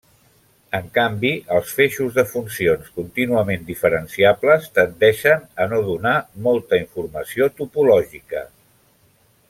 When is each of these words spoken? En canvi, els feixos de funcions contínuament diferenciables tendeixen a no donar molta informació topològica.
En 0.77 0.85
canvi, 0.93 1.29
els 1.57 1.73
feixos 1.79 2.15
de 2.15 2.23
funcions 2.31 2.87
contínuament 2.95 3.67
diferenciables 3.69 4.67
tendeixen 4.79 5.45
a 5.65 5.69
no 5.75 5.83
donar 5.91 6.15
molta 6.49 6.81
informació 6.85 7.53
topològica. 7.61 8.47